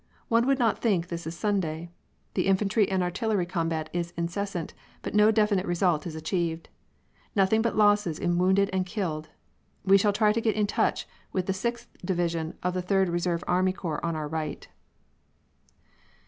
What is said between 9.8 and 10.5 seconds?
We shall try to